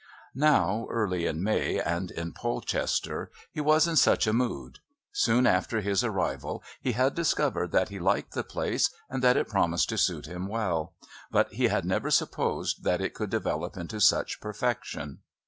Now, 0.33 0.87
early 0.89 1.27
in 1.27 1.43
May 1.43 1.79
and 1.79 2.09
in 2.09 2.33
Polchester 2.33 3.29
he 3.51 3.61
was 3.61 3.87
in 3.87 3.95
such 3.95 4.25
a 4.25 4.33
mood. 4.33 4.79
Soon 5.11 5.45
after 5.45 5.79
his 5.81 6.03
arrival 6.03 6.63
he 6.81 6.93
had 6.93 7.13
discovered 7.13 7.71
that 7.73 7.89
he 7.89 7.99
liked 7.99 8.31
the 8.33 8.43
place 8.43 8.89
and 9.11 9.21
that 9.23 9.37
it 9.37 9.47
promised 9.47 9.89
to 9.89 9.99
suit 9.99 10.25
him 10.25 10.47
well, 10.47 10.95
but 11.29 11.53
he 11.53 11.67
had 11.67 11.85
never 11.85 12.09
supposed 12.09 12.83
that 12.83 12.99
it 12.99 13.13
could 13.13 13.29
develop 13.29 13.77
into 13.77 14.01
such 14.01 14.41
perfection. 14.41 15.19